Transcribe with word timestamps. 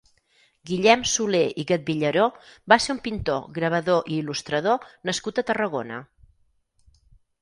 Guillem 0.69 1.03
Soler 1.09 1.41
i 1.63 1.65
Gatvillaró 1.71 2.23
va 2.73 2.79
ser 2.85 2.95
un 2.95 3.01
pintor, 3.09 3.45
gravador 3.61 4.11
i 4.15 4.17
il·lustrador 4.23 4.89
nascut 5.11 5.43
a 5.43 5.45
Tarragona. 5.51 6.01